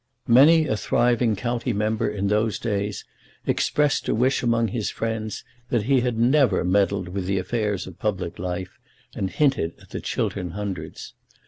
[0.27, 3.05] Many a thriving county member in those days
[3.45, 7.99] expressed a wish among his friends that he had never meddled with the affairs of
[7.99, 8.79] public life,
[9.13, 11.13] and hinted at the Chiltern Hundreds.